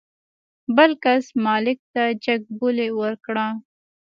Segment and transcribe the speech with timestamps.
[0.75, 3.47] بل کس مالک ته جګ بولي ورکړه.